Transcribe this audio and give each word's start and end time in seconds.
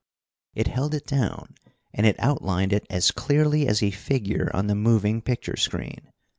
It 0.55 0.65
held 0.65 0.95
it 0.95 1.05
down, 1.05 1.53
and 1.93 2.07
it 2.07 2.15
outlined 2.17 2.73
it 2.73 2.87
as 2.89 3.11
clearly 3.11 3.67
as 3.67 3.83
a 3.83 3.91
figure 3.91 4.49
on 4.51 4.65
the 4.65 4.73
moving 4.73 5.21
picture 5.21 5.55
screen. 5.55 6.01